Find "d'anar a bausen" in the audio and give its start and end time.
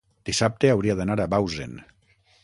0.99-1.77